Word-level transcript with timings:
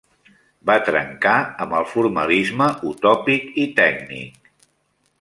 Va 0.69 0.77
trencar 0.87 1.35
amb 1.67 1.77
el 1.81 1.87
formalisme 1.93 2.73
utòpic 2.95 3.49
i 3.67 3.71
tècnic. 3.83 4.55